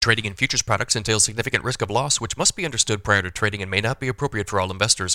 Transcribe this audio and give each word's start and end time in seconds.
Trading 0.00 0.24
in 0.24 0.32
futures 0.32 0.62
products 0.62 0.96
entails 0.96 1.24
significant 1.24 1.62
risk 1.62 1.82
of 1.82 1.90
loss, 1.90 2.22
which 2.22 2.34
must 2.38 2.56
be 2.56 2.64
understood 2.64 3.04
prior 3.04 3.20
to 3.20 3.30
trading 3.30 3.60
and 3.60 3.70
may 3.70 3.82
not 3.82 4.00
be 4.00 4.08
appropriate 4.08 4.48
for 4.48 4.58
all 4.58 4.70
investors. 4.70 5.14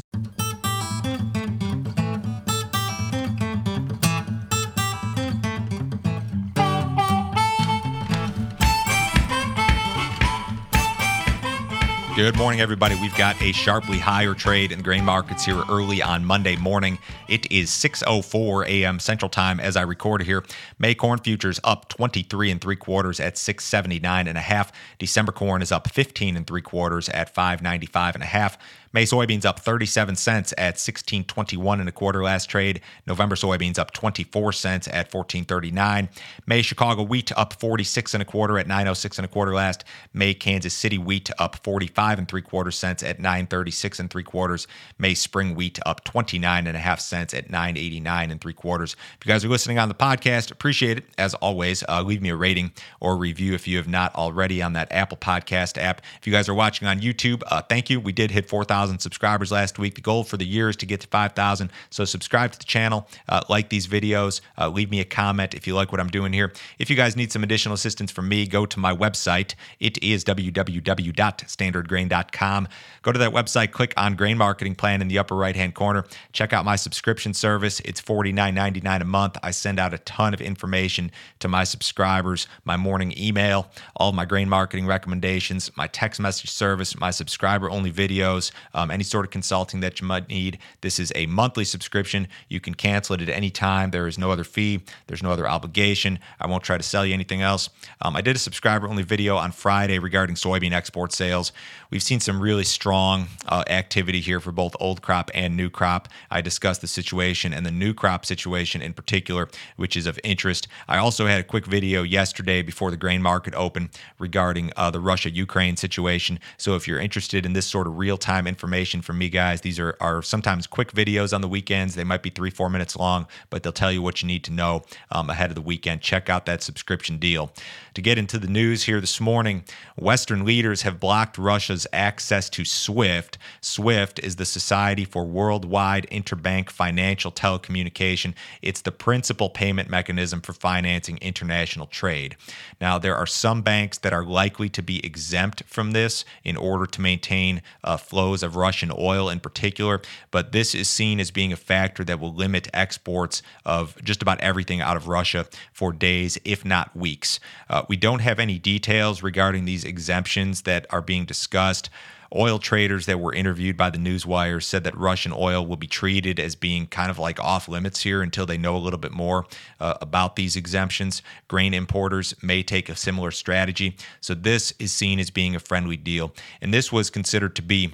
Good 12.16 12.38
morning, 12.38 12.62
everybody. 12.62 12.96
We've 12.96 13.14
got 13.18 13.42
a 13.42 13.52
sharply 13.52 14.00
higher 14.00 14.34
trade 14.34 14.72
in 14.72 14.82
grain 14.82 15.04
markets 15.04 15.44
here 15.44 15.62
early 15.70 16.02
on 16.02 16.24
Monday 16.24 16.56
morning. 16.56 16.98
It 17.28 17.52
is 17.52 17.70
6:04 17.72 18.66
a.m. 18.68 19.02
Central 19.02 19.28
Time 19.28 19.60
as 19.60 19.76
I 19.76 19.82
record 19.82 20.24
here. 20.24 20.42
May 20.80 20.96
corn 20.96 21.20
futures 21.20 21.60
up 21.66 21.90
23 21.90 22.52
and 22.52 22.62
three 22.62 22.78
quarters 22.78 23.20
at 23.20 23.38
679 23.38 24.30
and 24.30 24.38
a 24.38 24.42
half. 24.42 24.72
December 24.98 25.34
corn 25.34 25.62
is 25.62 25.74
up 25.74 25.92
15 25.92 26.38
and 26.38 26.48
three 26.48 26.62
quarters 26.62 27.10
at 27.10 27.36
595 27.36 28.16
and 28.16 28.24
a 28.24 28.28
half. 28.28 28.58
May 28.94 29.04
soybeans 29.04 29.46
up 29.46 29.60
37 29.60 30.16
cents 30.16 30.54
at 30.58 30.76
16.21 30.76 31.80
and 31.80 31.90
a 31.90 31.92
quarter 31.92 32.24
last 32.24 32.50
trade. 32.50 32.82
November 33.06 33.36
soybeans 33.36 33.78
up 33.78 33.92
24 33.92 34.54
cents 34.54 34.88
at 34.92 35.12
14.39. 35.12 36.10
May 36.48 36.62
Chicago 36.62 37.04
wheat 37.04 37.32
up 37.38 37.54
46 37.54 38.14
and 38.14 38.22
a 38.22 38.26
quarter 38.26 38.58
at 38.58 38.68
906 38.68 39.18
and 39.18 39.26
a 39.26 39.28
quarter 39.28 39.54
last. 39.54 39.84
May 40.14 40.34
Kansas 40.34 40.74
City 40.74 40.98
wheat 40.98 41.30
up 41.38 41.58
45 41.64 42.20
and 42.20 42.28
three 42.28 42.42
quarters 42.42 42.76
cents 42.76 43.04
at 43.04 43.20
936 43.20 44.00
and 44.00 44.10
three 44.10 44.24
quarters. 44.24 44.68
May 44.98 45.14
spring 45.14 45.56
wheat 45.56 45.80
up 45.86 46.04
29 46.04 46.68
and 46.68 46.78
a 46.78 46.80
half 46.80 47.00
cents 47.00 47.34
at 47.34 47.50
989 47.50 48.32
and 48.32 48.42
three 48.42 48.54
quarters. 48.54 48.96
If 49.20 49.26
you 49.26 49.32
guys 49.32 49.44
are 49.44 49.50
listening 49.50 49.80
on 49.80 49.90
the 49.90 49.96
podcast, 49.96 50.52
appreciate 50.52 50.98
it. 50.98 51.06
As 51.18 51.34
always, 51.36 51.84
uh, 51.90 52.02
leave 52.02 52.22
me 52.22 52.30
a 52.30 52.36
rating 52.36 52.72
or 53.00 53.18
review 53.18 53.54
if 53.54 53.68
you 53.68 53.78
have 53.78 53.88
not 53.88 54.14
already 54.16 54.62
on 54.62 54.74
that 54.74 54.92
Apple 54.92 55.18
Podcast 55.18 55.82
app. 55.82 56.02
If 56.20 56.28
you 56.28 56.34
guys 56.34 56.48
are 56.48 56.54
watching 56.54 56.88
on 56.88 57.00
YouTube, 57.00 57.42
uh, 57.48 57.62
thank 57.62 57.90
you. 57.90 58.00
We 58.00 58.12
did 58.12 58.32
hit 58.32 58.48
4,000 58.48 58.85
subscribers 59.00 59.52
last 59.52 59.80
week. 59.80 59.96
The 59.96 60.02
goal 60.02 60.24
for 60.24 60.38
the 60.38 60.46
year 60.46 60.70
is 60.70 60.76
to 60.78 60.86
get 60.86 61.02
to 61.02 61.08
5,000. 61.08 61.72
So 61.90 62.06
subscribe 62.06 62.52
to 62.54 62.60
the 62.60 62.66
channel, 62.66 63.08
uh, 63.28 63.42
like 63.50 63.70
these 63.70 63.88
videos, 63.88 64.42
uh, 64.58 64.70
leave 64.70 64.90
me 64.90 65.00
a 65.00 65.06
comment 65.06 65.54
if 65.54 65.68
you 65.68 65.76
like 65.76 65.92
what 65.92 66.02
I'm 66.02 66.10
doing 66.10 66.34
here. 66.34 66.52
If 66.80 66.90
you 66.90 66.96
guys 66.96 67.16
need 67.16 67.32
some 67.32 67.44
additional 67.44 67.76
assistance 67.76 68.12
from 68.12 68.28
me, 68.30 68.48
go 68.48 68.66
to 68.66 68.80
my 68.80 68.96
website. 68.96 69.54
It 69.80 70.02
is 70.04 70.24
www.standardgrain.com. 70.24 72.68
Go 73.02 73.12
to 73.12 73.20
that 73.20 73.32
website, 73.32 73.72
click 73.72 73.94
on 73.98 74.16
Grain 74.16 74.38
Marketing 74.38 74.76
Plan 74.76 75.02
in 75.02 75.08
the 75.08 75.18
upper 75.20 75.36
right 75.36 75.56
hand 75.56 75.76
corner. 75.76 76.06
Check 76.34 76.54
out 76.54 76.66
my 76.66 76.76
subscription 76.76 77.34
service. 77.34 77.80
It's 77.82 78.02
$49.99 78.02 79.02
a 79.02 79.06
month. 79.06 79.38
I 79.44 79.52
send 79.52 79.80
out 79.80 79.94
a 79.94 80.00
ton 80.00 80.34
of 80.34 80.42
information 80.42 81.12
to 81.40 81.48
my 81.48 81.64
subscribers, 81.64 82.48
my 82.64 82.78
morning 82.78 83.14
email, 83.18 83.68
all 83.96 84.12
my 84.12 84.26
grain 84.26 84.50
marketing 84.50 84.86
recommendations, 84.86 85.72
my 85.76 85.88
text 85.88 86.20
message 86.20 86.50
service, 86.50 86.98
my 87.00 87.12
subscriber 87.12 87.70
only 87.70 87.92
videos, 87.92 88.52
um, 88.76 88.92
any 88.92 89.04
sort 89.04 89.26
of 89.26 89.32
consulting 89.32 89.80
that 89.80 90.00
you 90.00 90.06
might 90.06 90.30
need. 90.30 90.60
This 90.82 91.00
is 91.00 91.12
a 91.16 91.26
monthly 91.26 91.66
subscription. 91.66 92.28
You 92.50 92.60
can 92.60 92.76
cancel 92.76 93.16
it 93.16 93.22
at 93.22 93.30
any 93.30 93.50
time. 93.50 93.90
There 93.90 94.08
is 94.08 94.20
no 94.20 94.30
other 94.30 94.44
fee, 94.44 94.82
there's 95.08 95.24
no 95.24 95.32
other 95.32 95.48
obligation. 95.48 96.20
I 96.40 96.48
won't 96.48 96.64
try 96.64 96.78
to 96.78 96.84
sell 96.84 97.06
you 97.06 97.14
anything 97.14 97.42
else. 97.42 97.70
Um, 98.02 98.16
I 98.16 98.22
did 98.22 98.36
a 98.36 98.40
subscriber 98.40 98.88
only 98.88 99.04
video 99.04 99.38
on 99.38 99.52
Friday 99.52 99.98
regarding 99.98 100.36
soybean 100.36 100.74
export 100.74 101.14
sales. 101.14 101.52
We've 101.90 102.04
seen 102.04 102.20
some 102.20 102.40
really 102.42 102.66
strong 102.66 103.28
uh, 103.48 103.64
activity 103.68 104.20
here 104.20 104.40
for 104.40 104.52
both 104.52 104.76
old 104.80 105.02
crop 105.02 105.32
and 105.34 105.56
new 105.56 105.70
crop. 105.70 106.10
I 106.30 106.42
discussed 106.42 106.82
the 106.82 106.88
situation 106.88 107.54
and 107.54 107.66
the 107.66 107.72
new 107.72 107.94
crop 107.94 108.26
situation 108.26 108.82
in 108.82 108.94
particular, 108.94 109.48
which 109.78 109.96
is 109.96 110.06
of 110.06 110.20
interest. 110.24 110.68
I 110.88 110.98
also 110.98 111.26
had 111.28 111.40
a 111.40 111.44
quick 111.44 111.66
video 111.66 112.04
yesterday 112.04 112.62
before 112.62 112.92
the 112.92 112.98
grain 112.98 113.22
market 113.22 113.56
opened 113.56 113.90
regarding 114.20 114.72
uh, 114.76 114.92
the 114.92 115.00
Russia 115.00 115.30
Ukraine 115.30 115.78
situation. 115.78 116.40
So 116.58 116.76
if 116.76 116.88
you're 116.88 117.00
interested 117.00 117.46
in 117.46 117.54
this 117.54 117.66
sort 117.66 117.88
of 117.88 117.98
real 117.98 118.18
time 118.18 118.46
information, 118.46 118.65
information 118.66 119.04
from 119.04 119.20
me, 119.20 119.30
guys. 119.30 119.62
These 119.62 119.78
are, 119.78 119.96
are 120.00 120.24
sometimes 120.24 120.66
quick 120.66 120.92
videos 120.92 121.36
on 121.36 121.42
the 121.42 121.48
weekends. 121.48 121.94
They 121.94 122.04
might 122.04 122.24
be 122.24 122.32
three, 122.32 122.50
four 122.50 122.68
minutes 122.68 122.96
long, 122.96 123.28
but 123.52 123.62
they'll 123.62 123.72
tell 123.72 123.92
you 123.92 124.02
what 124.02 124.24
you 124.24 124.28
need 124.28 124.44
to 124.46 124.52
know 124.52 124.82
um, 125.12 125.30
ahead 125.30 125.52
of 125.52 125.56
the 125.56 125.62
weekend. 125.62 126.02
Check 126.02 126.32
out 126.32 126.48
that 126.48 126.64
subscription 126.64 127.20
deal. 127.20 127.52
To 127.94 128.02
get 128.02 128.18
into 128.18 128.40
the 128.40 128.48
news 128.48 128.84
here 128.86 129.00
this 129.00 129.22
morning, 129.22 129.66
Western 129.96 130.46
leaders 130.46 130.82
have 130.82 131.00
blocked 131.00 131.38
Russia's 131.38 131.86
access 131.94 132.50
to 132.50 132.66
SWIFT. 132.66 133.38
SWIFT 133.62 134.18
is 134.20 134.38
the 134.38 134.46
Society 134.46 135.06
for 135.06 135.26
Worldwide 135.26 136.08
Interbank 136.12 136.72
Financial 136.72 137.32
Telecommunication. 137.32 138.34
It's 138.64 138.82
the 138.82 138.92
principal 138.92 139.52
payment 139.52 139.92
mechanism 139.92 140.42
for 140.42 140.54
financing 140.54 141.20
international 141.22 141.86
trade. 141.86 142.36
Now, 142.82 142.98
there 142.98 143.16
are 143.16 143.28
some 143.28 143.62
banks 143.62 144.00
that 144.00 144.12
are 144.12 144.26
likely 144.26 144.70
to 144.70 144.82
be 144.82 145.06
exempt 145.06 145.64
from 145.68 145.92
this 145.92 146.26
in 146.44 146.58
order 146.58 146.88
to 146.88 147.00
maintain 147.00 147.62
uh, 147.84 147.96
flows 147.96 148.44
of 148.46 148.56
Russian 148.56 148.92
oil 148.98 149.30
in 149.30 149.40
particular, 149.40 150.02
but 150.32 150.52
this 150.52 150.74
is 150.74 150.88
seen 150.88 151.20
as 151.20 151.32
being 151.32 151.52
a 151.52 151.58
factor 151.58 152.04
that 152.06 152.20
will 152.20 152.34
limit 152.34 152.70
exports 152.74 153.42
of 153.66 154.02
just 154.04 154.22
about 154.22 154.40
everything 154.40 154.82
out 154.82 154.96
of 154.96 155.08
Russia 155.08 155.46
for 155.74 155.92
days, 155.92 156.38
if 156.46 156.64
not 156.64 156.96
weeks. 156.96 157.40
Uh, 157.70 157.84
we 157.90 157.98
don't 157.98 158.20
have 158.20 158.40
any 158.40 158.58
details 158.58 159.22
regarding 159.22 159.66
these 159.66 159.84
exemptions 159.84 160.62
that 160.62 160.86
are 160.90 161.02
being 161.02 161.26
discussed. 161.26 161.90
Oil 162.34 162.60
traders 162.60 163.06
that 163.06 163.20
were 163.20 163.34
interviewed 163.34 163.78
by 163.78 163.90
the 163.90 163.98
Newswire 163.98 164.62
said 164.62 164.84
that 164.84 164.98
Russian 164.98 165.32
oil 165.34 165.66
will 165.66 165.78
be 165.78 165.88
treated 165.88 166.40
as 166.40 166.56
being 166.56 166.88
kind 166.88 167.10
of 167.10 167.20
like 167.20 167.40
off 167.40 167.68
limits 167.68 168.02
here 168.02 168.22
until 168.22 168.46
they 168.46 168.58
know 168.58 168.76
a 168.76 168.80
little 168.80 169.00
bit 169.00 169.12
more 169.12 169.46
uh, 169.80 169.94
about 170.02 170.36
these 170.36 170.56
exemptions. 170.56 171.22
Grain 171.48 171.74
importers 171.74 172.36
may 172.42 172.64
take 172.64 172.90
a 172.90 172.96
similar 172.96 173.32
strategy. 173.32 173.96
So, 174.20 174.34
this 174.34 174.74
is 174.80 174.92
seen 174.92 175.20
as 175.20 175.30
being 175.30 175.56
a 175.56 175.60
friendly 175.60 175.98
deal. 175.98 176.34
And 176.62 176.74
this 176.74 176.92
was 176.92 177.10
considered 177.10 177.56
to 177.56 177.62
be 177.62 177.94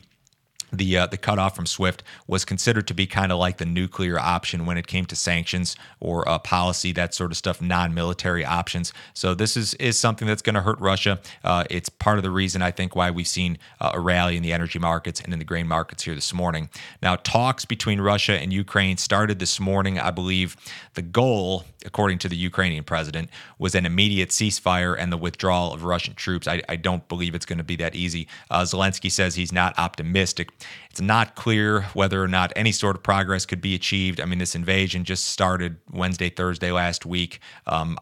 the 0.72 0.98
uh, 0.98 1.08
the 1.08 1.18
cutoff 1.18 1.56
from 1.56 1.66
SWIFT 1.66 2.04
was 2.28 2.46
considered 2.46 2.88
to 2.88 2.94
be 2.94 3.06
kind 3.06 3.32
of 3.32 3.40
like 3.40 3.58
the 3.58 3.66
nuclear 3.66 4.20
option 4.20 4.66
when 4.66 4.78
it 4.78 4.88
came 4.88 5.06
to 5.06 5.16
sanctions 5.16 5.76
or 6.00 6.28
uh, 6.28 6.40
policy, 6.40 6.92
that 6.94 7.14
sort 7.14 7.32
of 7.32 7.38
stuff, 7.38 7.62
non-military 7.62 8.46
options. 8.46 8.94
So 9.14 9.34
this 9.34 9.58
is 9.58 9.74
is 9.76 10.00
something 10.00 10.28
that's 10.28 10.42
going 10.42 10.56
to 10.56 10.62
hurt 10.62 10.80
Russia. 10.80 11.20
Uh, 11.44 11.66
it's 11.70 11.90
part 11.90 12.18
of 12.18 12.24
the 12.24 12.32
reason 12.32 12.62
I 12.62 12.72
think 12.72 12.96
why 12.96 13.12
we've 13.12 13.28
seen 13.28 13.58
uh, 13.80 13.92
a 13.94 14.00
rally 14.00 14.38
in 14.38 14.44
the 14.44 14.54
energy 14.54 14.80
markets 14.80 15.20
and 15.20 15.34
in 15.34 15.40
the 15.40 15.46
grain 15.46 15.68
markets 15.68 16.04
here 16.04 16.16
this 16.16 16.34
morning. 16.34 16.70
Now, 17.02 17.16
talks 17.18 17.66
between 17.66 18.00
Russia 18.02 18.34
and 18.34 18.54
Ukraine 18.54 18.98
started 18.98 19.40
this 19.40 19.60
morning. 19.60 20.00
I 20.00 20.12
believe 20.12 20.56
the 20.94 21.02
goal, 21.02 21.66
according 21.86 22.20
to 22.20 22.30
the 22.30 22.36
Ukrainian 22.36 22.84
president, 22.84 23.30
was 23.60 23.76
an 23.76 23.86
immediate 23.86 24.30
ceasefire 24.30 24.96
and 24.98 25.12
the 25.12 25.18
withdrawal 25.18 25.74
of 25.74 25.84
Russian 25.84 26.14
troops. 26.16 26.48
I, 26.48 26.62
I 26.70 26.76
don't 26.76 27.08
believe 27.08 27.36
it's 27.36 27.46
going 27.46 27.58
to 27.58 27.64
be 27.64 27.76
that 27.78 27.96
easy. 27.96 28.28
Uh, 28.50 28.62
Zelensky 28.62 29.12
says 29.12 29.36
he's 29.36 29.52
not 29.52 29.78
optimistic 29.78 30.50
it's 30.90 31.02
not 31.02 31.36
clear 31.36 31.84
whether 31.94 32.22
or 32.22 32.28
not 32.28 32.52
any 32.56 32.72
sort 32.72 32.96
of 32.96 33.04
progress 33.04 33.46
could 33.46 33.62
be 33.62 33.76
achieved. 33.76 34.20
I 34.20 34.26
mean, 34.26 34.40
this 34.40 34.56
invasion 34.56 35.04
just 35.04 35.26
started 35.26 35.78
Wednesday, 35.92 36.30
Thursday 36.30 36.72
last 36.72 37.06
week. 37.06 37.40
Um, 37.66 37.98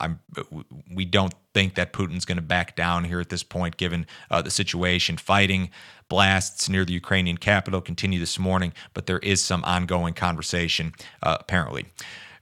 we 0.92 1.06
don't 1.06 1.34
think 1.54 1.76
that 1.76 1.94
Putin's 1.94 2.26
going 2.26 2.38
to 2.38 2.42
back 2.42 2.76
down 2.76 3.04
here 3.04 3.20
at 3.20 3.30
this 3.30 3.44
point, 3.44 3.78
given 3.78 4.08
uh, 4.32 4.42
the 4.42 4.52
situation. 4.52 5.18
Fighting 5.18 5.70
blasts 6.10 6.68
near 6.70 6.86
the 6.86 6.94
Ukrainian 6.94 7.38
capital 7.38 7.82
continue 7.82 8.20
this 8.20 8.40
morning, 8.40 8.74
but 8.94 9.06
there 9.06 9.20
is 9.20 9.44
some 9.44 9.64
ongoing 9.64 10.14
conversation, 10.14 10.94
uh, 11.22 11.38
apparently. 11.40 11.86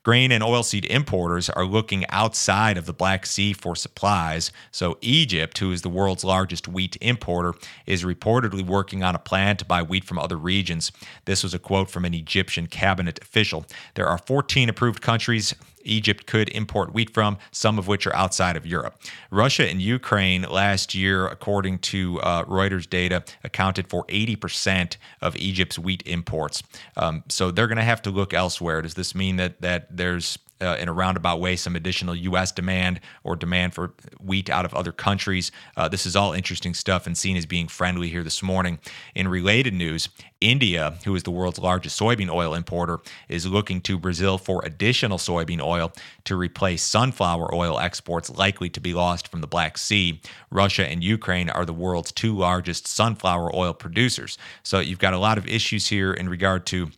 Grain 0.07 0.31
and 0.31 0.41
oilseed 0.41 0.85
importers 0.85 1.49
are 1.49 1.65
looking 1.65 2.05
outside 2.07 2.77
of 2.77 2.85
the 2.85 2.93
Black 2.93 3.25
Sea 3.25 3.51
for 3.51 3.75
supplies. 3.75 4.53
So, 4.71 4.97
Egypt, 5.01 5.57
who 5.57 5.73
is 5.73 5.81
the 5.81 5.89
world's 5.89 6.23
largest 6.23 6.65
wheat 6.65 6.95
importer, 7.01 7.53
is 7.85 8.05
reportedly 8.05 8.65
working 8.65 9.03
on 9.03 9.15
a 9.15 9.19
plan 9.19 9.57
to 9.57 9.65
buy 9.65 9.81
wheat 9.83 10.05
from 10.05 10.17
other 10.17 10.37
regions. 10.37 10.93
This 11.25 11.43
was 11.43 11.53
a 11.53 11.59
quote 11.59 11.89
from 11.89 12.05
an 12.05 12.13
Egyptian 12.13 12.67
cabinet 12.67 13.19
official. 13.21 13.65
There 13.95 14.07
are 14.07 14.17
14 14.17 14.69
approved 14.69 15.01
countries 15.01 15.53
Egypt 15.87 16.25
could 16.25 16.49
import 16.49 16.93
wheat 16.93 17.13
from, 17.13 17.37
some 17.51 17.79
of 17.79 17.87
which 17.87 18.05
are 18.05 18.15
outside 18.15 18.55
of 18.55 18.65
Europe. 18.65 19.01
Russia 19.31 19.67
and 19.67 19.81
Ukraine 19.81 20.43
last 20.43 20.93
year, 20.93 21.27
according 21.27 21.79
to 21.79 22.19
uh, 22.21 22.43
Reuters 22.45 22.89
data, 22.89 23.23
accounted 23.43 23.87
for 23.89 24.05
80% 24.05 24.97
of 25.21 25.35
Egypt's 25.37 25.79
wheat 25.79 26.03
imports. 26.05 26.61
Um, 26.95 27.23
so 27.29 27.51
they're 27.51 27.67
going 27.67 27.77
to 27.77 27.83
have 27.83 28.01
to 28.03 28.11
look 28.11 28.33
elsewhere. 28.33 28.81
Does 28.81 28.93
this 28.93 29.15
mean 29.15 29.37
that 29.37 29.61
that 29.61 29.96
there's 29.97 30.37
uh, 30.61 30.75
in 30.79 30.89
a 30.89 30.93
roundabout 30.93 31.39
way 31.39 31.55
some 31.55 31.75
additional 31.75 32.15
U.S. 32.15 32.51
demand 32.51 32.99
or 33.23 33.35
demand 33.35 33.73
for 33.73 33.93
wheat 34.19 34.49
out 34.49 34.65
of 34.65 34.73
other 34.73 34.91
countries. 34.91 35.51
Uh, 35.75 35.87
this 35.87 36.05
is 36.05 36.15
all 36.15 36.33
interesting 36.33 36.73
stuff 36.73 37.05
and 37.05 37.17
seen 37.17 37.37
as 37.37 37.45
being 37.45 37.67
friendly 37.67 38.09
here 38.09 38.23
this 38.23 38.41
morning. 38.41 38.79
In 39.13 39.27
related 39.27 39.73
news, 39.73 40.09
India, 40.41 40.97
who 41.05 41.15
is 41.15 41.23
the 41.23 41.31
world's 41.31 41.59
largest 41.59 41.99
soybean 41.99 42.29
oil 42.29 42.53
importer, 42.53 42.99
is 43.29 43.45
looking 43.45 43.81
to 43.81 43.97
Brazil 43.97 44.37
for 44.37 44.63
additional 44.65 45.17
soybean 45.17 45.61
oil 45.61 45.91
to 46.25 46.35
replace 46.35 46.83
sunflower 46.83 47.53
oil 47.53 47.79
exports 47.79 48.29
likely 48.29 48.69
to 48.69 48.79
be 48.79 48.93
lost 48.93 49.27
from 49.27 49.41
the 49.41 49.47
Black 49.47 49.77
Sea. 49.77 50.21
Russia 50.51 50.87
and 50.87 51.03
Ukraine 51.03 51.49
are 51.49 51.65
the 51.65 51.73
world's 51.73 52.11
two 52.11 52.35
largest 52.35 52.87
sunflower 52.87 53.55
oil 53.55 53.73
producers. 53.73 54.37
So 54.63 54.79
you've 54.79 54.99
got 54.99 55.13
a 55.13 55.19
lot 55.19 55.37
of 55.37 55.47
issues 55.47 55.87
here 55.87 56.13
in 56.13 56.29
regard 56.29 56.65
to. 56.67 56.89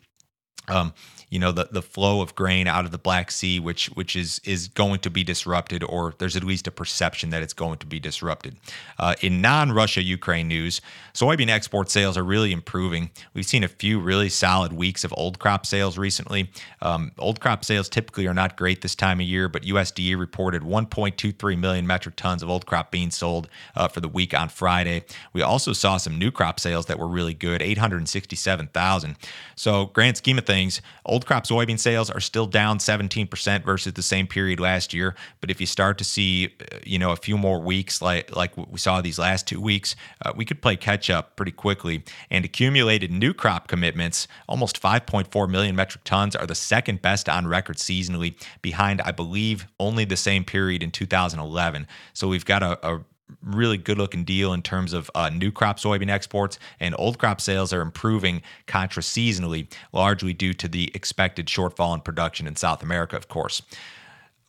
Um, 0.67 0.93
you 1.29 1.39
know 1.39 1.51
the 1.51 1.67
the 1.71 1.81
flow 1.81 2.21
of 2.21 2.35
grain 2.35 2.67
out 2.67 2.85
of 2.85 2.91
the 2.91 2.97
Black 2.97 3.31
Sea, 3.31 3.59
which 3.59 3.87
which 3.87 4.15
is 4.15 4.39
is 4.43 4.67
going 4.67 4.99
to 5.01 5.09
be 5.09 5.23
disrupted, 5.23 5.83
or 5.83 6.13
there's 6.17 6.35
at 6.35 6.43
least 6.43 6.67
a 6.67 6.71
perception 6.71 7.29
that 7.29 7.43
it's 7.43 7.53
going 7.53 7.77
to 7.79 7.85
be 7.85 7.99
disrupted. 7.99 8.55
Uh, 8.97 9.15
in 9.21 9.41
non-Russia 9.41 10.01
Ukraine 10.01 10.47
news, 10.47 10.81
soybean 11.13 11.49
export 11.49 11.89
sales 11.89 12.17
are 12.17 12.23
really 12.23 12.51
improving. 12.51 13.11
We've 13.33 13.45
seen 13.45 13.63
a 13.63 13.67
few 13.67 13.99
really 13.99 14.29
solid 14.29 14.73
weeks 14.73 15.03
of 15.03 15.13
old 15.17 15.39
crop 15.39 15.65
sales 15.65 15.97
recently. 15.97 16.49
Um, 16.81 17.11
old 17.19 17.39
crop 17.39 17.63
sales 17.63 17.89
typically 17.89 18.27
are 18.27 18.33
not 18.33 18.57
great 18.57 18.81
this 18.81 18.95
time 18.95 19.19
of 19.19 19.25
year, 19.25 19.47
but 19.47 19.63
USDA 19.63 20.17
reported 20.17 20.63
1.23 20.63 21.59
million 21.59 21.85
metric 21.85 22.15
tons 22.15 22.41
of 22.41 22.49
old 22.49 22.65
crop 22.65 22.91
beans 22.91 23.15
sold 23.15 23.49
uh, 23.75 23.87
for 23.87 24.01
the 24.01 24.07
week 24.07 24.33
on 24.33 24.49
Friday. 24.49 25.03
We 25.33 25.41
also 25.41 25.73
saw 25.73 25.97
some 25.97 26.17
new 26.17 26.31
crop 26.31 26.59
sales 26.59 26.87
that 26.87 26.97
were 26.97 27.07
really 27.07 27.33
good, 27.33 27.61
867,000. 27.61 29.15
So, 29.55 29.87
grand 29.87 30.17
scheme 30.17 30.37
of 30.37 30.45
things, 30.45 30.81
old 31.05 31.18
crop 31.25 31.45
soybean 31.45 31.79
sales 31.79 32.09
are 32.09 32.19
still 32.19 32.45
down 32.45 32.79
17% 32.79 33.63
versus 33.63 33.93
the 33.93 34.01
same 34.01 34.27
period 34.27 34.59
last 34.59 34.93
year. 34.93 35.15
But 35.41 35.49
if 35.49 35.59
you 35.59 35.67
start 35.67 35.97
to 35.99 36.03
see, 36.03 36.53
uh, 36.59 36.77
you 36.85 36.99
know, 36.99 37.11
a 37.11 37.15
few 37.15 37.37
more 37.37 37.59
weeks 37.59 38.01
like 38.01 38.35
like 38.35 38.55
we 38.57 38.79
saw 38.79 39.01
these 39.01 39.19
last 39.19 39.47
two 39.47 39.61
weeks, 39.61 39.95
uh, 40.25 40.33
we 40.35 40.45
could 40.45 40.61
play 40.61 40.75
catch 40.75 41.09
up 41.09 41.35
pretty 41.35 41.51
quickly. 41.51 42.03
And 42.29 42.45
accumulated 42.45 43.11
new 43.11 43.33
crop 43.33 43.67
commitments, 43.67 44.27
almost 44.47 44.81
5.4 44.81 45.49
million 45.49 45.75
metric 45.75 46.03
tons, 46.03 46.35
are 46.35 46.45
the 46.45 46.55
second 46.55 47.01
best 47.01 47.29
on 47.29 47.47
record 47.47 47.77
seasonally, 47.77 48.35
behind, 48.61 49.01
I 49.01 49.11
believe, 49.11 49.67
only 49.79 50.05
the 50.05 50.17
same 50.17 50.43
period 50.43 50.83
in 50.83 50.91
2011. 50.91 51.87
So 52.13 52.27
we've 52.27 52.45
got 52.45 52.63
a, 52.63 52.87
a 52.87 53.01
really 53.43 53.77
good 53.77 53.97
looking 53.97 54.23
deal 54.23 54.53
in 54.53 54.61
terms 54.61 54.93
of 54.93 55.09
uh, 55.15 55.29
new 55.29 55.51
crop 55.51 55.79
soybean 55.79 56.09
exports 56.09 56.59
and 56.79 56.95
old 56.97 57.17
crop 57.17 57.41
sales 57.41 57.73
are 57.73 57.81
improving 57.81 58.41
contra 58.67 59.01
seasonally, 59.01 59.67
largely 59.93 60.33
due 60.33 60.53
to 60.53 60.67
the 60.67 60.91
expected 60.93 61.47
shortfall 61.47 61.93
in 61.93 62.01
production 62.01 62.47
in 62.47 62.55
South 62.55 62.83
America, 62.83 63.15
of 63.15 63.27
course. 63.27 63.61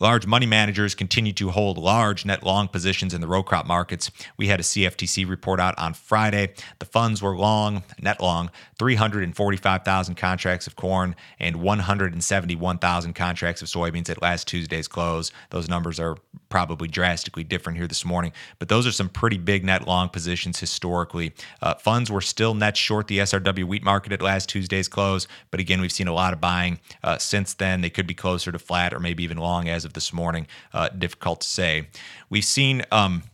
Large 0.02 0.26
money 0.26 0.46
managers 0.46 0.94
continue 0.94 1.34
to 1.34 1.50
hold 1.50 1.76
large 1.76 2.24
net 2.24 2.42
long 2.42 2.68
positions 2.68 3.12
in 3.12 3.20
the 3.20 3.26
row 3.26 3.42
crop 3.42 3.66
markets. 3.66 4.10
We 4.38 4.46
had 4.46 4.58
a 4.58 4.62
CFTC 4.62 5.28
report 5.28 5.60
out 5.60 5.78
on 5.78 5.92
Friday. 5.92 6.54
The 6.78 6.86
funds 6.86 7.20
were 7.20 7.36
long, 7.36 7.82
net 8.00 8.18
long, 8.18 8.50
345,000 8.78 10.14
contracts 10.14 10.66
of 10.66 10.74
corn 10.74 11.14
and 11.38 11.56
171,000 11.56 13.12
contracts 13.12 13.60
of 13.60 13.68
soybeans 13.68 14.08
at 14.08 14.22
last 14.22 14.48
Tuesday's 14.48 14.88
close. 14.88 15.32
Those 15.50 15.68
numbers 15.68 16.00
are 16.00 16.16
probably 16.48 16.88
drastically 16.88 17.44
different 17.44 17.76
here 17.76 17.86
this 17.86 18.04
morning, 18.04 18.32
but 18.58 18.70
those 18.70 18.86
are 18.86 18.92
some 18.92 19.10
pretty 19.10 19.36
big 19.36 19.64
net 19.64 19.86
long 19.86 20.08
positions 20.08 20.58
historically. 20.58 21.34
Uh, 21.60 21.74
funds 21.74 22.10
were 22.10 22.22
still 22.22 22.54
net 22.54 22.74
short 22.74 23.06
the 23.06 23.18
SRW 23.18 23.64
wheat 23.64 23.84
market 23.84 24.12
at 24.12 24.22
last 24.22 24.48
Tuesday's 24.48 24.88
close, 24.88 25.28
but 25.50 25.60
again, 25.60 25.82
we've 25.82 25.92
seen 25.92 26.08
a 26.08 26.14
lot 26.14 26.32
of 26.32 26.40
buying 26.40 26.80
uh, 27.04 27.18
since 27.18 27.52
then. 27.52 27.82
They 27.82 27.90
could 27.90 28.06
be 28.06 28.14
closer 28.14 28.50
to 28.50 28.58
flat 28.58 28.94
or 28.94 28.98
maybe 28.98 29.22
even 29.22 29.36
long 29.36 29.68
as 29.68 29.84
of 29.84 29.89
of 29.89 29.89
this 29.92 30.12
morning. 30.12 30.46
Uh, 30.72 30.88
difficult 30.88 31.40
to 31.42 31.48
say. 31.48 31.88
We've 32.28 32.44
seen. 32.44 32.82
Um, 32.90 33.24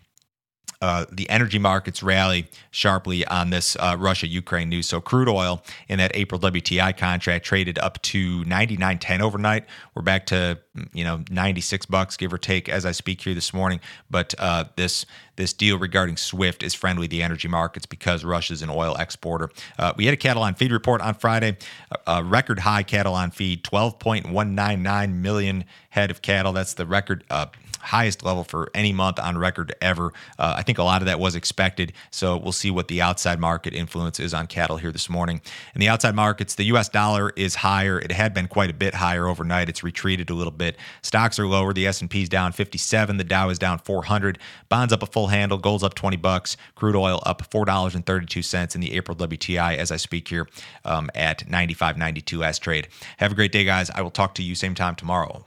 uh, 0.87 1.05
the 1.11 1.29
energy 1.29 1.59
markets 1.59 2.01
rally 2.01 2.47
sharply 2.71 3.27
on 3.27 3.51
this 3.51 3.77
uh, 3.81 3.97
Russia 3.99 4.29
Ukraine 4.29 4.69
news. 4.69 4.87
So, 4.87 5.01
crude 5.01 5.29
oil 5.29 5.61
in 5.89 5.99
that 5.99 6.13
April 6.15 6.41
WTI 6.41 6.97
contract 6.97 7.45
traded 7.45 7.77
up 7.81 8.01
to 8.03 8.45
99.10 8.45 9.21
overnight. 9.21 9.65
We're 9.95 10.03
back 10.03 10.27
to 10.27 10.61
you 10.93 11.03
know 11.03 11.25
96 11.29 11.87
bucks 11.87 12.17
give 12.17 12.33
or 12.33 12.39
take 12.39 12.69
as 12.69 12.87
I 12.87 12.93
speak 12.93 13.21
here 13.21 13.35
this 13.35 13.53
morning. 13.53 13.81
But 14.09 14.35
uh, 14.39 14.67
this 14.77 15.07
this 15.35 15.53
deal 15.53 15.77
regarding 15.77 16.17
SWIFT 16.17 16.63
is 16.63 16.73
friendly 16.73 17.09
to 17.09 17.11
the 17.11 17.23
energy 17.23 17.49
markets 17.49 17.85
because 17.85 18.25
Russia's 18.25 18.63
an 18.63 18.71
oil 18.71 18.95
exporter. 18.97 19.51
Uh, 19.79 19.93
we 19.97 20.05
had 20.05 20.15
a 20.15 20.17
cattle 20.17 20.45
on 20.45 20.55
feed 20.55 20.71
report 20.71 21.01
on 21.01 21.15
Friday, 21.15 21.57
a 22.07 22.23
record 22.23 22.61
high 22.61 22.85
cattle 22.85 23.15
on 23.15 23.33
feed, 23.33 23.65
12.199 23.65 25.15
million 25.15 25.65
head 25.91 26.13
of 26.13 26.23
cattle. 26.23 26.53
That's 26.53 26.75
the 26.75 26.87
record 26.87 27.25
uh, 27.29 27.47
highest 27.87 28.25
level 28.25 28.45
for 28.45 28.69
any 28.75 28.93
month 28.93 29.19
on 29.19 29.39
record 29.39 29.75
ever. 29.81 30.13
Uh, 30.39 30.55
I 30.57 30.63
think 30.63 30.79
a 30.79 30.83
lot 30.83 31.03
of 31.03 31.07
that 31.07 31.21
was 31.21 31.35
expected. 31.35 31.93
So 32.11 32.37
we'll 32.37 32.53
see 32.53 32.71
what 32.71 32.89
the 32.89 33.01
outside 33.01 33.39
market 33.39 33.75
influence 33.75 34.21
is 34.21 34.35
on 34.35 34.47
cattle 34.47 34.77
here 34.77 34.93
this 34.93 35.09
morning. 35.09 35.41
In 35.75 35.81
the 35.81 35.89
outside 35.89 36.15
markets, 36.15 36.55
the 36.57 36.65
U.S. 36.65 36.89
dollar 36.89 37.33
is 37.37 37.57
higher. 37.57 37.99
It 37.99 38.13
had 38.13 38.35
been 38.35 38.49
quite 38.49 38.71
a 38.71 38.75
bit 38.75 38.95
higher 38.95 39.27
overnight. 39.27 39.69
It's 39.69 39.83
retreated 39.83 40.31
a 40.31 40.35
little 40.35 40.53
bit. 40.53 40.77
Stocks 41.03 41.39
are 41.39 41.47
lower. 41.47 41.73
The 41.73 41.87
S&P 41.87 42.23
is 42.23 42.29
down 42.29 42.53
57. 42.53 43.17
The 43.17 43.25
Dow 43.25 43.49
is 43.51 43.59
down 43.59 43.79
400. 43.79 44.39
Bonds 44.69 44.93
up 44.93 45.03
a 45.03 45.07
full 45.07 45.29
handle. 45.29 45.59
Gold's 45.59 45.85
up 45.85 45.95
20 45.95 46.17
bucks. 46.17 46.57
Crude 46.75 46.97
oil 46.97 47.23
up 47.25 47.49
$4.32 47.51 48.75
in 48.75 48.81
the 48.81 48.93
April 48.95 49.17
WTI 49.17 49.77
as 49.77 49.91
I 49.91 49.97
speak 49.97 50.29
here 50.29 50.49
um, 50.85 51.11
at 51.15 51.47
95.92 51.47 52.39
last 52.39 52.63
trade. 52.63 52.89
Have 53.19 53.33
a 53.33 53.35
great 53.35 53.53
day, 53.53 53.65
guys. 53.65 53.91
I 53.91 54.03
will 54.03 54.11
talk 54.11 54.35
to 54.37 54.43
you 54.43 54.55
same 54.55 54.75
time 54.75 54.95
tomorrow. 54.95 55.45